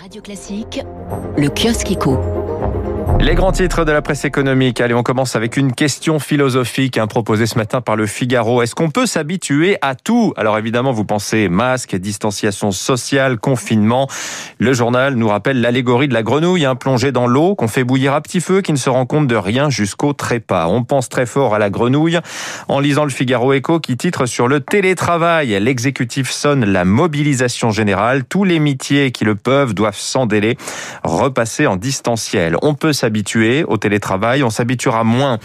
Radio 0.00 0.22
Classique, 0.22 0.80
le 1.36 1.50
kiosque 1.50 1.90
éco. 1.90 2.18
Les 3.20 3.34
grands 3.34 3.52
titres 3.52 3.84
de 3.84 3.92
la 3.92 4.00
presse 4.00 4.24
économique. 4.24 4.80
Allez, 4.80 4.94
on 4.94 5.02
commence 5.02 5.36
avec 5.36 5.58
une 5.58 5.72
question 5.72 6.18
philosophique 6.18 6.96
hein, 6.96 7.06
proposée 7.06 7.44
ce 7.44 7.58
matin 7.58 7.82
par 7.82 7.94
le 7.94 8.06
Figaro. 8.06 8.62
Est-ce 8.62 8.74
qu'on 8.74 8.88
peut 8.88 9.04
s'habituer 9.04 9.76
à 9.82 9.94
tout? 9.94 10.32
Alors 10.38 10.56
évidemment, 10.56 10.90
vous 10.90 11.04
pensez 11.04 11.50
masque, 11.50 11.94
distanciation 11.96 12.72
sociale, 12.72 13.38
confinement. 13.38 14.08
Le 14.58 14.72
journal 14.72 15.16
nous 15.16 15.28
rappelle 15.28 15.60
l'allégorie 15.60 16.08
de 16.08 16.14
la 16.14 16.22
grenouille 16.22 16.64
hein, 16.64 16.76
plongée 16.76 17.12
dans 17.12 17.26
l'eau 17.26 17.54
qu'on 17.54 17.68
fait 17.68 17.84
bouillir 17.84 18.14
à 18.14 18.22
petit 18.22 18.40
feu, 18.40 18.62
qui 18.62 18.72
ne 18.72 18.78
se 18.78 18.88
rend 18.88 19.04
compte 19.04 19.26
de 19.26 19.36
rien 19.36 19.68
jusqu'au 19.68 20.14
trépas. 20.14 20.66
On 20.68 20.82
pense 20.82 21.10
très 21.10 21.26
fort 21.26 21.54
à 21.54 21.58
la 21.58 21.68
grenouille 21.68 22.18
en 22.68 22.80
lisant 22.80 23.04
le 23.04 23.10
Figaro 23.10 23.52
Écho 23.52 23.80
qui 23.80 23.98
titre 23.98 24.24
sur 24.24 24.48
le 24.48 24.60
télétravail. 24.60 25.60
L'exécutif 25.60 26.30
sonne 26.30 26.64
la 26.64 26.86
mobilisation 26.86 27.70
générale. 27.70 28.24
Tous 28.24 28.44
les 28.44 28.60
métiers 28.60 29.12
qui 29.12 29.26
le 29.26 29.34
peuvent 29.34 29.74
doivent 29.74 29.89
sans 29.94 30.26
délai 30.26 30.56
repasser 31.04 31.66
en 31.66 31.76
distanciel. 31.76 32.56
On 32.62 32.74
peut 32.74 32.92
s'habituer 32.92 33.64
au 33.64 33.76
télétravail, 33.76 34.42
on 34.42 34.50
s'habituera 34.50 35.04
moins 35.04 35.38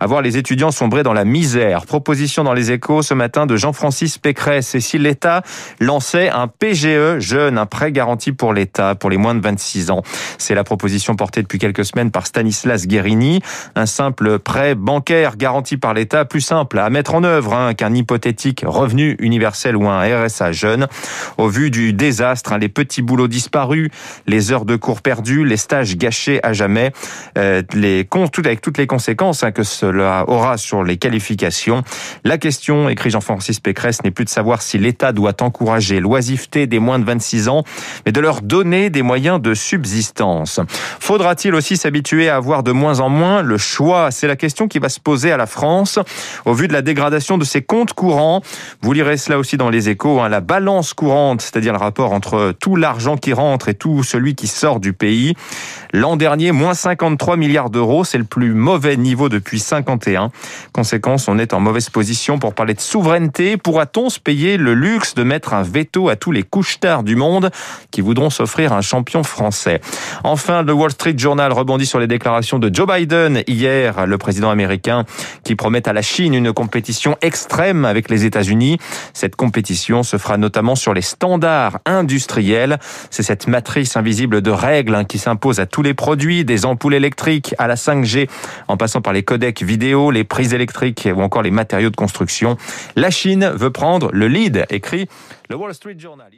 à 0.00 0.06
voir 0.06 0.22
les 0.22 0.36
étudiants 0.36 0.70
sombrer 0.70 1.02
dans 1.02 1.12
la 1.12 1.24
misère. 1.24 1.86
Proposition 1.86 2.44
dans 2.44 2.54
les 2.54 2.72
échos 2.72 3.02
ce 3.02 3.14
matin 3.14 3.46
de 3.46 3.56
Jean-Francis 3.56 4.18
Pécresse. 4.18 4.74
Et 4.74 4.80
si 4.80 4.98
l'État 4.98 5.42
lançait 5.80 6.28
un 6.28 6.48
PGE 6.48 7.18
jeune, 7.18 7.58
un 7.58 7.66
prêt 7.66 7.92
garanti 7.92 8.32
pour 8.32 8.52
l'État, 8.52 8.94
pour 8.94 9.10
les 9.10 9.16
moins 9.16 9.34
de 9.34 9.40
26 9.40 9.90
ans? 9.90 10.02
C'est 10.38 10.54
la 10.54 10.64
proposition 10.64 11.14
portée 11.14 11.42
depuis 11.42 11.58
quelques 11.58 11.84
semaines 11.84 12.10
par 12.10 12.26
Stanislas 12.26 12.86
Guérini. 12.86 13.40
Un 13.74 13.86
simple 13.86 14.38
prêt 14.38 14.74
bancaire 14.74 15.36
garanti 15.36 15.76
par 15.76 15.94
l'État, 15.94 16.24
plus 16.24 16.40
simple 16.40 16.78
à 16.78 16.90
mettre 16.90 17.14
en 17.14 17.24
œuvre 17.24 17.54
hein, 17.54 17.74
qu'un 17.74 17.94
hypothétique 17.94 18.64
revenu 18.66 19.16
universel 19.20 19.76
ou 19.76 19.88
un 19.88 20.00
RSA 20.02 20.52
jeune. 20.52 20.88
Au 21.38 21.48
vu 21.48 21.70
du 21.70 21.92
désastre, 21.92 22.52
hein, 22.52 22.58
les 22.58 22.68
petits 22.68 23.02
boulots 23.02 23.28
disparus, 23.28 23.90
les 24.26 24.52
heures 24.52 24.64
de 24.64 24.76
cours 24.76 25.02
perdues, 25.02 25.44
les 25.44 25.56
stages 25.56 25.96
gâchés 25.96 26.40
à 26.42 26.52
jamais, 26.52 26.92
euh, 27.38 27.62
les, 27.74 28.06
avec 28.38 28.60
toutes 28.60 28.78
les 28.78 28.86
conséquences 28.86 29.42
hein, 29.42 29.52
que 29.52 29.62
cela 29.62 30.24
aura 30.28 30.56
sur 30.56 30.84
les 30.84 30.96
qualifications. 30.96 31.82
La 32.24 32.38
question, 32.38 32.88
écrit 32.88 33.10
Jean-Francis 33.10 33.60
Pécresse, 33.60 34.02
n'est 34.04 34.10
plus 34.10 34.24
de 34.24 34.30
savoir 34.30 34.62
si 34.62 34.78
l'État 34.78 35.12
doit 35.12 35.42
encourager 35.42 36.00
l'oisiveté 36.00 36.66
des 36.66 36.78
moins 36.78 36.98
de 36.98 37.04
26 37.04 37.48
ans, 37.48 37.64
mais 38.06 38.12
de 38.12 38.20
leur 38.20 38.42
donner 38.42 38.90
des 38.90 39.02
moyens 39.02 39.40
de 39.40 39.54
subsistance. 39.54 40.60
Faudra-t-il 41.00 41.54
aussi 41.54 41.76
s'habituer 41.76 42.28
à 42.28 42.36
avoir 42.36 42.62
de 42.62 42.72
moins 42.72 43.00
en 43.00 43.08
moins 43.08 43.42
le 43.42 43.58
choix? 43.58 44.10
C'est 44.10 44.28
la 44.28 44.36
question 44.36 44.68
qui 44.68 44.78
va 44.78 44.88
se 44.88 45.00
poser 45.00 45.32
à 45.32 45.36
la 45.36 45.46
France 45.46 45.98
au 46.44 46.54
vu 46.54 46.68
de 46.68 46.72
la 46.72 46.82
dégradation 46.82 47.38
de 47.38 47.44
ses 47.44 47.62
comptes 47.62 47.92
courants. 47.92 48.42
Vous 48.82 48.92
lirez 48.92 49.16
cela 49.16 49.38
aussi 49.38 49.56
dans 49.56 49.70
les 49.70 49.88
échos, 49.88 50.20
hein, 50.20 50.28
la 50.28 50.40
balance 50.40 50.94
courante, 50.94 51.42
c'est-à-dire 51.42 51.72
le 51.72 51.78
rapport 51.78 52.12
entre 52.12 52.52
tout 52.60 52.76
l'argent 52.76 53.16
qui 53.16 53.32
rentre 53.32 53.68
et 53.68 53.74
tout 53.74 53.81
celui 54.02 54.34
qui 54.34 54.46
sort 54.46 54.80
du 54.80 54.92
pays. 54.92 55.34
L'an 55.92 56.16
dernier, 56.16 56.52
moins 56.52 56.74
53 56.74 57.36
milliards 57.36 57.68
d'euros, 57.68 58.04
c'est 58.04 58.18
le 58.18 58.24
plus 58.24 58.54
mauvais 58.54 58.96
niveau 58.96 59.28
depuis 59.28 59.58
51. 59.58 60.30
Conséquence, 60.72 61.28
on 61.28 61.38
est 61.38 61.52
en 61.52 61.60
mauvaise 61.60 61.90
position 61.90 62.38
pour 62.38 62.54
parler 62.54 62.74
de 62.74 62.80
souveraineté. 62.80 63.56
Pourra-t-on 63.56 64.08
se 64.08 64.18
payer 64.18 64.56
le 64.56 64.74
luxe 64.74 65.14
de 65.14 65.22
mettre 65.22 65.52
un 65.52 65.62
veto 65.62 66.08
à 66.08 66.16
tous 66.16 66.32
les 66.32 66.42
couches-tard 66.42 67.02
du 67.02 67.16
monde 67.16 67.50
qui 67.90 68.00
voudront 68.00 68.30
s'offrir 68.30 68.72
un 68.72 68.80
champion 68.80 69.22
français? 69.22 69.80
Enfin, 70.24 70.62
le 70.62 70.72
Wall 70.72 70.92
Street 70.92 71.14
Journal 71.16 71.52
rebondit 71.52 71.86
sur 71.86 71.98
les 71.98 72.06
déclarations 72.06 72.58
de 72.58 72.74
Joe 72.74 72.86
Biden 72.86 73.42
hier, 73.46 74.06
le 74.06 74.18
président 74.18 74.50
américain 74.50 75.04
qui 75.44 75.56
promet 75.56 75.86
à 75.88 75.92
la 75.92 76.02
Chine 76.02 76.34
une 76.34 76.52
compétition 76.52 77.16
extrême 77.20 77.84
avec 77.84 78.08
les 78.08 78.24
États-Unis. 78.24 78.78
Cette 79.12 79.36
compétition 79.36 80.02
se 80.02 80.16
fera 80.16 80.36
notamment 80.36 80.74
sur 80.74 80.94
les 80.94 81.02
standards 81.02 81.80
industriels. 81.84 82.78
C'est 83.10 83.22
cette 83.22 83.46
invisible 83.96 84.42
de 84.42 84.50
règles 84.50 84.94
hein, 84.94 85.04
qui 85.04 85.18
s'impose 85.18 85.60
à 85.60 85.66
tous 85.66 85.82
les 85.82 85.94
produits, 85.94 86.44
des 86.44 86.64
ampoules 86.64 86.94
électriques 86.94 87.54
à 87.58 87.66
la 87.66 87.76
5G, 87.76 88.28
en 88.68 88.76
passant 88.76 89.00
par 89.00 89.12
les 89.12 89.22
codecs 89.22 89.62
vidéo, 89.62 90.10
les 90.10 90.24
prises 90.24 90.54
électriques 90.54 91.08
ou 91.14 91.20
encore 91.22 91.42
les 91.42 91.50
matériaux 91.50 91.90
de 91.90 91.96
construction. 91.96 92.56
La 92.96 93.10
Chine 93.10 93.50
veut 93.54 93.70
prendre 93.70 94.10
le 94.12 94.28
lead, 94.28 94.66
écrit 94.70 95.08
le 95.48 95.56
Wall 95.56 95.74
Street 95.74 95.96
Journal. 95.98 96.30